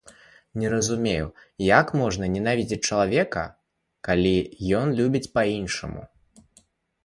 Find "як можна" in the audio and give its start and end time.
1.65-2.31